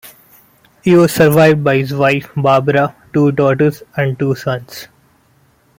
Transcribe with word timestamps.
He 0.83 0.95
was 0.95 1.13
survived 1.13 1.63
by 1.63 1.77
his 1.77 1.93
wife 1.93 2.27
Barbara, 2.35 2.95
two 3.13 3.31
daughters, 3.31 3.83
and 3.95 4.17
two 4.17 4.33
sons. 4.33 4.87